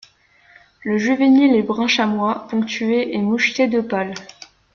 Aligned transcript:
Le 0.83 0.97
juvénile 0.97 1.55
est 1.55 1.61
brun 1.61 1.85
chamois 1.85 2.47
ponctué 2.49 3.13
et 3.15 3.19
moucheté 3.21 3.67
de 3.67 3.81
pâle. 3.81 4.15